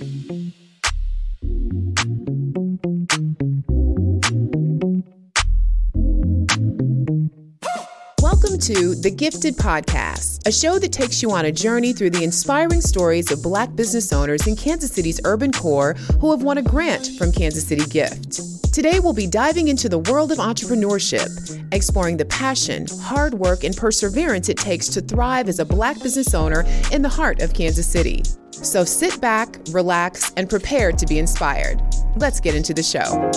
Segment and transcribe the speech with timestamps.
[0.00, 0.16] Welcome
[8.60, 12.80] to The Gifted Podcast, a show that takes you on a journey through the inspiring
[12.80, 17.06] stories of Black business owners in Kansas City's urban core who have won a grant
[17.18, 18.59] from Kansas City Gift.
[18.72, 21.28] Today, we'll be diving into the world of entrepreneurship,
[21.74, 26.34] exploring the passion, hard work, and perseverance it takes to thrive as a Black business
[26.34, 28.22] owner in the heart of Kansas City.
[28.52, 31.82] So sit back, relax, and prepare to be inspired.
[32.14, 33.28] Let's get into the show.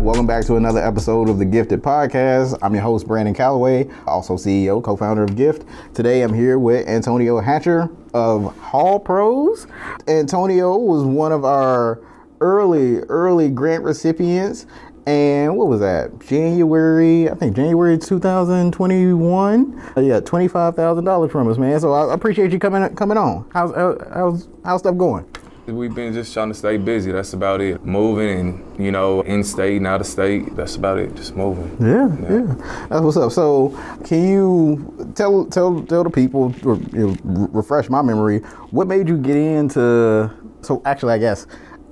[0.00, 2.58] Welcome back to another episode of the Gifted Podcast.
[2.62, 5.66] I'm your host, Brandon Calloway, also CEO, co founder of Gift.
[5.92, 9.66] Today I'm here with Antonio Hatcher of Haul Pros.
[10.08, 12.00] Antonio was one of our
[12.40, 14.66] early, early grant recipients.
[15.06, 16.18] And what was that?
[16.18, 19.82] January, I think January 2021.
[19.96, 21.78] Uh, yeah, $25,000 from us, man.
[21.78, 23.48] So I appreciate you coming coming on.
[23.52, 25.24] How's, how's, how's stuff going?
[25.66, 27.10] We've been just trying to stay busy.
[27.10, 27.84] That's about it.
[27.84, 30.54] Moving and, you know, in state and out of state.
[30.54, 31.14] That's about it.
[31.16, 31.76] Just moving.
[31.80, 32.46] Yeah, yeah.
[32.46, 32.86] yeah.
[32.88, 33.32] That's what's up.
[33.32, 33.70] So,
[34.04, 38.38] can you tell tell tell the people or you know, refresh my memory,
[38.70, 40.30] what made you get into
[40.62, 41.46] so actually I guess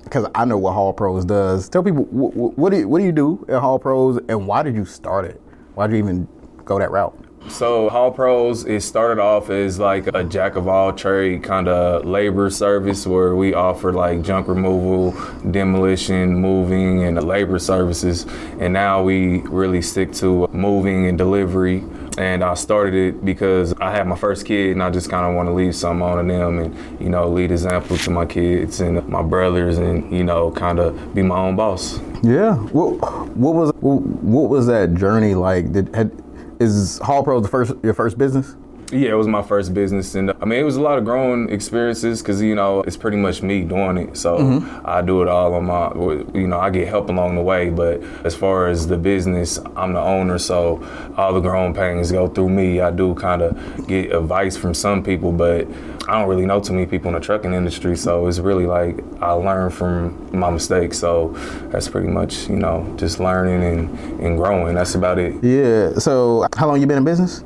[0.05, 1.67] because I know what Haul Pros does.
[1.67, 4.63] Tell people what, what do you, what do you do at Haul Pros and why
[4.63, 5.41] did you start it?
[5.73, 6.27] Why did you even
[6.63, 7.25] go that route?
[7.47, 12.03] So Haul Pros, it started off as like a jack of all trade kind of
[12.03, 15.11] labor service where we offer like junk removal,
[15.51, 18.25] demolition, moving, and the labor services.
[18.59, 21.83] And now we really stick to moving and delivery.
[22.17, 25.35] And I started it because I had my first kid, and I just kind of
[25.35, 29.07] want to leave something on them, and you know, lead example to my kids and
[29.09, 31.99] my brothers, and you know, kind of be my own boss.
[32.23, 32.55] Yeah.
[32.55, 35.71] What, what was what was that journey like?
[35.73, 36.11] Did had
[36.59, 38.55] is Haul Pro the first your first business?
[38.91, 41.49] Yeah, it was my first business, and I mean, it was a lot of growing
[41.49, 44.15] experiences because you know it's pretty much me doing it.
[44.15, 44.85] So mm-hmm.
[44.85, 45.91] I do it all on my,
[46.39, 47.69] you know, I get help along the way.
[47.71, 50.85] But as far as the business, I'm the owner, so
[51.17, 52.79] all the growing pains go through me.
[52.79, 55.67] I do kind of get advice from some people, but
[56.07, 57.97] I don't really know too many people in the trucking industry.
[57.97, 60.99] So it's really like I learn from my mistakes.
[60.99, 61.29] So
[61.71, 64.75] that's pretty much you know just learning and, and growing.
[64.75, 65.43] That's about it.
[65.43, 65.93] Yeah.
[65.97, 67.43] So how long you been in business?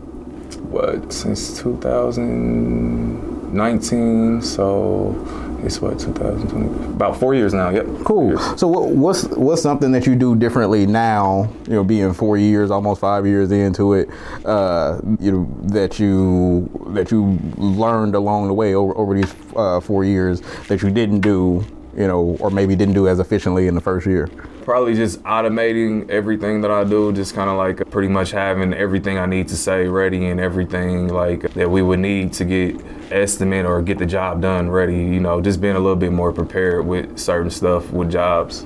[0.58, 5.16] What since 2019 so
[5.64, 7.86] it's what 2020 about four years now yep.
[8.06, 8.38] Cool.
[8.58, 12.72] So what, what's what's something that you do differently now you know being four years
[12.72, 14.10] almost five years into it
[14.46, 19.80] uh, you know that you that you learned along the way over, over these uh,
[19.80, 21.66] four years that you didn't do
[22.00, 24.28] you know or maybe didn't do as efficiently in the first year
[24.70, 29.18] probably just automating everything that I do, just kind of like pretty much having everything
[29.18, 32.80] I need to say ready and everything like that we would need to get
[33.12, 34.94] estimate or get the job done ready.
[34.94, 38.64] You know, just being a little bit more prepared with certain stuff with jobs.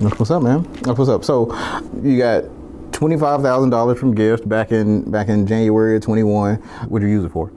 [0.00, 0.64] That's what's up, man.
[0.82, 1.24] That's what's up.
[1.24, 1.54] So
[2.02, 2.42] you got
[2.90, 6.56] twenty-five thousand dollars from Gift back in back in January of twenty-one.
[6.88, 7.52] What did you use it for?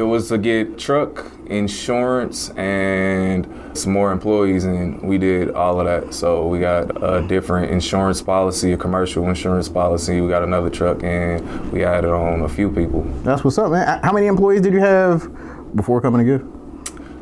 [0.00, 3.46] It was to get truck insurance and
[3.76, 6.14] some more employees, and we did all of that.
[6.14, 10.22] So we got a different insurance policy, a commercial insurance policy.
[10.22, 13.02] We got another truck, and we added on a few people.
[13.24, 14.00] That's what's up, man.
[14.02, 15.28] How many employees did you have
[15.76, 16.59] before coming to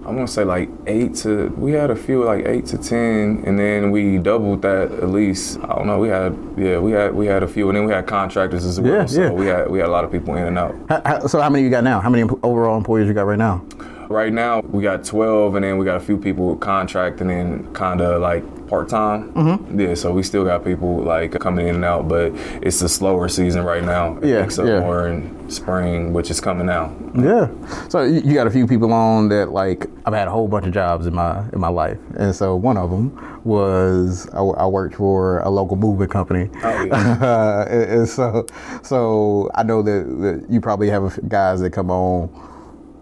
[0.09, 0.11] Gift?
[0.11, 3.59] I'm gonna say like eight to we had a few like eight to ten, and
[3.59, 5.59] then we doubled that at least.
[5.61, 5.99] I don't know.
[5.99, 8.81] We had yeah we had we had a few, and then we had contractors as
[8.81, 8.93] well.
[8.93, 9.31] Yeah, so yeah.
[9.31, 10.75] we had we had a lot of people in and out.
[10.89, 12.01] How, how, so how many you got now?
[12.01, 13.65] How many overall employees you got right now?
[14.09, 18.01] Right now we got 12, and then we got a few people contracting and kind
[18.01, 19.33] of like part time.
[19.33, 19.81] Mm-hmm.
[19.81, 22.33] Yeah, so we still got people like coming in and out, but
[22.63, 24.19] it's a slower season right now.
[24.23, 24.81] Yeah, up yeah.
[24.81, 26.95] more in spring, which is coming out.
[27.15, 27.49] Yeah.
[27.89, 30.73] So you got a few people on that like I've had a whole bunch of
[30.73, 34.97] jobs in my in my life, and so one of them was I, I worked
[34.97, 36.51] for a local movement company.
[36.63, 37.65] Oh, yeah.
[37.69, 38.47] and, and, so
[38.83, 42.29] so I know that, that you probably have guys that come on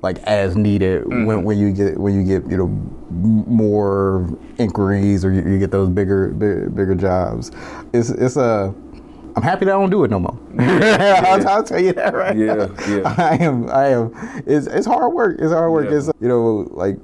[0.03, 1.25] like as needed mm-hmm.
[1.25, 2.67] when, when you get when you get you know
[3.09, 4.29] more
[4.59, 7.51] inquiries or you, you get those bigger, bigger, bigger jobs.
[7.93, 8.75] It's it's a
[9.37, 10.39] I'm happy that I don't do it no more.
[10.59, 11.23] yeah.
[11.27, 12.75] I'll, I'll, tell you that right yeah, now.
[12.89, 13.71] Yeah, I am.
[13.71, 14.13] I am.
[14.47, 15.39] It's it's hard work.
[15.39, 15.91] It's hard work.
[15.91, 15.99] Yeah.
[15.99, 16.97] It's you know like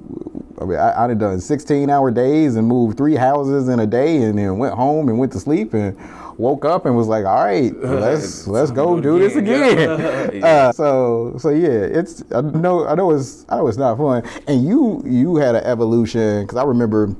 [0.59, 4.23] I mean I, I've done 16 hour days and moved three houses in a day
[4.23, 5.97] and then went home and went to sleep and
[6.37, 10.43] woke up and was like, all right, let's let's go do this again.
[10.43, 14.23] uh, so so yeah, it's I know I know it's I know it's not fun.
[14.47, 17.15] And you you had an evolution because I remember,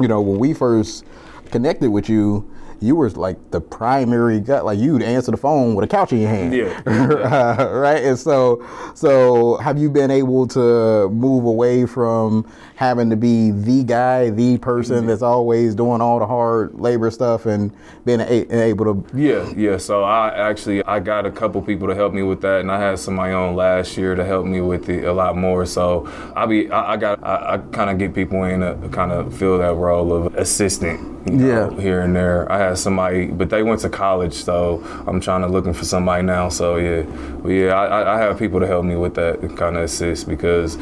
[0.00, 1.04] you know, when we first
[1.50, 2.50] connected with you,
[2.84, 4.60] you were like the primary guy.
[4.60, 6.54] Like you'd answer the phone with a couch in your hand.
[6.54, 6.80] Yeah.
[6.86, 8.02] Uh, right.
[8.04, 8.64] And so,
[8.94, 12.46] so have you been able to move away from
[12.76, 17.46] having to be the guy, the person that's always doing all the hard labor stuff,
[17.46, 17.72] and
[18.04, 19.04] being a- able to?
[19.18, 19.76] Yeah, yeah.
[19.78, 22.78] So I actually I got a couple people to help me with that, and I
[22.80, 25.64] had some of my own last year to help me with it a lot more.
[25.66, 29.12] So I be I, I got I, I kind of get people in to kind
[29.12, 31.00] of fill that role of assistant.
[31.26, 31.80] you know, Yeah.
[31.80, 32.50] here and there.
[32.52, 36.22] I had somebody, but they went to college, so I'm trying to looking for somebody
[36.22, 36.48] now.
[36.48, 37.02] So yeah,
[37.42, 40.28] but yeah, I, I- I have people to help me with that kind of assist
[40.28, 40.76] because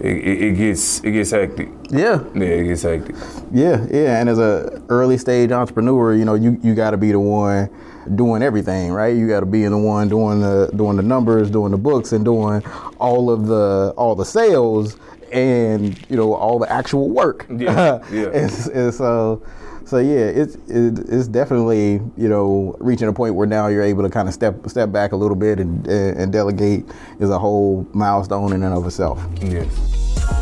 [0.00, 1.68] it, it, it gets it gets hectic.
[1.90, 2.22] Yeah.
[2.34, 3.16] Yeah, it gets hectic.
[3.52, 7.12] Yeah, yeah, and as a early stage entrepreneur, you know, you, you got to be
[7.12, 7.70] the one
[8.14, 9.16] doing everything, right?
[9.16, 12.24] You got to be the one doing the doing the numbers, doing the books, and
[12.24, 12.64] doing
[12.98, 14.96] all of the all the sales,
[15.32, 17.46] and you know all the actual work.
[17.48, 18.26] Yeah, yeah.
[18.26, 19.42] and, and so.
[19.86, 24.02] So yeah, it's it, it's definitely you know reaching a point where now you're able
[24.02, 26.84] to kind of step step back a little bit and and delegate
[27.20, 29.24] is a whole milestone in and of itself.
[29.40, 29.96] Yes.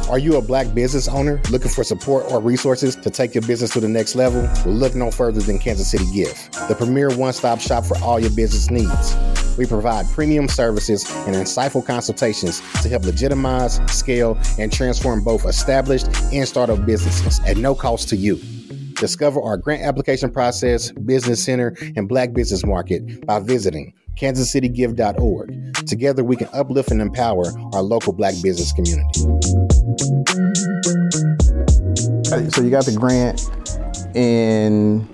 [0.09, 3.71] Are you a black business owner looking for support or resources to take your business
[3.73, 4.41] to the next level?
[4.65, 8.19] Well, look no further than Kansas City Gift, the premier one stop shop for all
[8.19, 9.15] your business needs.
[9.59, 16.07] We provide premium services and insightful consultations to help legitimize, scale, and transform both established
[16.33, 18.41] and startup businesses at no cost to you.
[18.95, 25.75] Discover our grant application process, business center, and black business market by visiting kansascitygift.org.
[25.87, 29.21] Together, we can uplift and empower our local black business community.
[32.51, 33.51] So you got the grant
[34.17, 35.09] in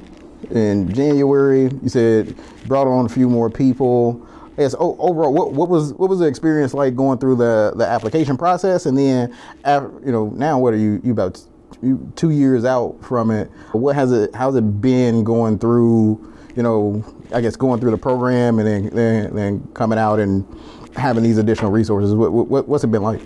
[0.51, 1.71] in January.
[1.83, 2.37] You said
[2.67, 4.27] brought on a few more people.
[4.59, 4.75] Yes.
[4.79, 8.85] Overall, what, what was what was the experience like going through the, the application process,
[8.85, 9.35] and then,
[9.65, 11.43] you know, now what are you you about
[11.83, 13.51] you, two years out from it?
[13.73, 16.27] What has it how's it been going through?
[16.57, 20.47] You know, I guess going through the program and then then, then coming out and
[20.97, 22.15] having these additional resources.
[22.15, 23.21] What, what what's it been like?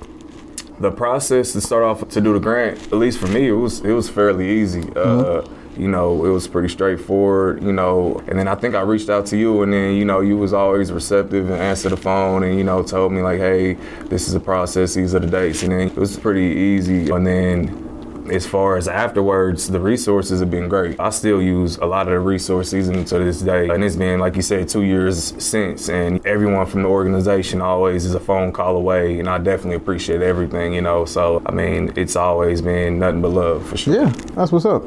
[0.79, 3.81] the process to start off to do the grant, at least for me, it was
[3.81, 4.83] it was fairly easy.
[4.97, 5.47] Uh,
[5.77, 7.63] you know, it was pretty straightforward.
[7.63, 10.21] You know, and then I think I reached out to you, and then you know
[10.21, 13.75] you was always receptive and answered the phone, and you know told me like, hey,
[14.07, 17.11] this is the process, these are the dates, and then it was pretty easy.
[17.11, 17.84] And then
[18.31, 20.99] as far as afterwards, the resources have been great.
[20.99, 23.69] I still use a lot of the resources even to this day.
[23.69, 25.89] And it's been, like you said, two years since.
[25.89, 29.19] And everyone from the organization always is a phone call away.
[29.19, 31.05] And I definitely appreciate everything, you know.
[31.05, 33.95] So, I mean, it's always been nothing but love for sure.
[33.95, 34.83] Yeah, that's what's up.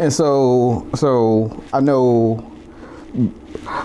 [0.00, 2.44] And so, so I know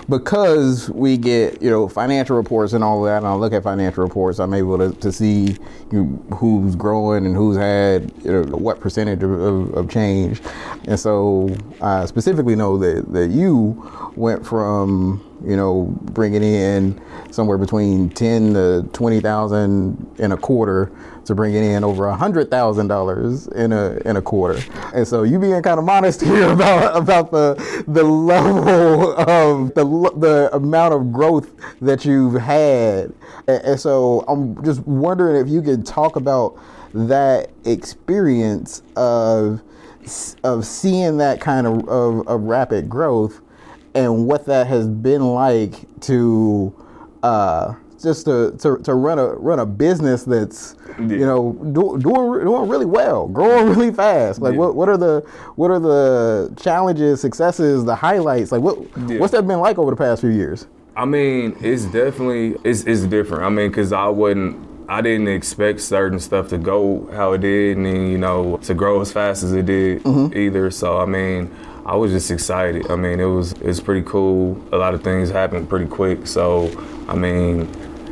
[0.08, 4.04] because we get you know financial reports and all that, and I look at financial
[4.04, 5.56] reports, I'm able to, to see
[5.90, 10.40] you know, who's growing and who's had you know what percentage of, of, of change.
[10.86, 17.00] And so, I specifically know that that you went from you know bringing in
[17.30, 20.90] somewhere between ten to twenty thousand in a quarter
[21.24, 24.60] to bringing in over a hundred thousand dollars in a in a quarter.
[24.94, 29.84] And so you being kind of modest here about about the the level of the
[30.16, 31.50] the amount of growth
[31.80, 33.12] that you've had.
[33.46, 36.58] And, so I'm just wondering if you could talk about
[36.94, 39.60] that experience of
[40.44, 43.40] of seeing that kind of, of, of rapid growth
[43.94, 46.74] and what that has been like to
[47.22, 52.44] uh, just to, to, to run a run a business that's you know do, doing
[52.44, 54.40] doing really well, growing really fast.
[54.42, 54.58] Like Yeah.
[54.58, 55.20] what what are the
[55.56, 58.52] what are the challenges, successes, the highlights?
[58.52, 58.78] Like what
[59.08, 59.18] Yeah.
[59.18, 60.66] what's that been like over the past few years?
[60.96, 63.44] I mean, it's definitely it's it's different.
[63.44, 64.56] I mean, because I wouldn't,
[64.88, 68.74] I didn't expect certain stuff to go how it did, and then, you know, to
[68.74, 70.70] grow as fast as it did either.
[70.70, 71.50] So I mean,
[71.86, 72.90] I was just excited.
[72.90, 74.60] I mean, it was it's pretty cool.
[74.72, 76.26] A lot of things happened pretty quick.
[76.26, 76.70] So
[77.08, 77.68] I mean.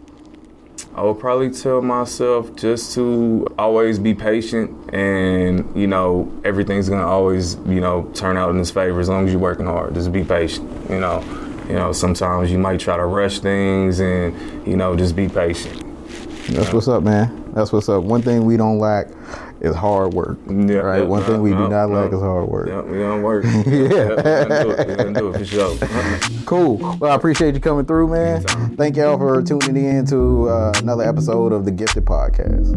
[0.98, 7.06] I would probably tell myself just to always be patient and, you know, everything's gonna
[7.06, 9.94] always, you know, turn out in his favor as long as you're working hard.
[9.94, 11.22] Just be patient, you know.
[11.68, 15.84] You know, sometimes you might try to rush things and, you know, just be patient.
[16.48, 17.52] That's what's up, man.
[17.52, 18.02] That's what's up.
[18.02, 19.06] One thing we don't lack
[19.60, 20.38] is hard work.
[20.48, 21.06] Yeah, right.
[21.06, 22.68] One thing we do not lack is hard work.
[22.68, 23.44] Yeah, we don't work.
[23.44, 24.88] yeah, we gonna do it.
[24.88, 25.76] We gonna do it for sure.
[26.46, 26.76] cool.
[26.98, 28.42] Well, I appreciate you coming through, man.
[28.76, 32.74] Thank y'all for tuning in to uh, another episode of the Gifted Podcast.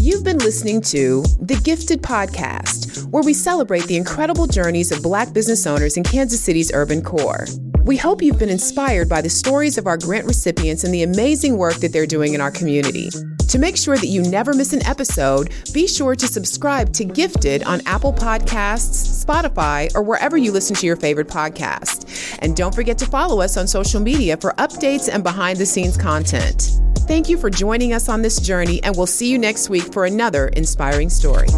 [0.00, 5.32] You've been listening to The Gifted Podcast, where we celebrate the incredible journeys of Black
[5.32, 7.46] business owners in Kansas City's urban core.
[7.84, 11.56] We hope you've been inspired by the stories of our grant recipients and the amazing
[11.56, 13.10] work that they're doing in our community.
[13.48, 17.62] To make sure that you never miss an episode, be sure to subscribe to Gifted
[17.64, 22.38] on Apple Podcasts, Spotify, or wherever you listen to your favorite podcast.
[22.40, 25.96] And don't forget to follow us on social media for updates and behind the scenes
[25.96, 26.80] content.
[27.00, 30.06] Thank you for joining us on this journey, and we'll see you next week for
[30.06, 31.48] another inspiring story.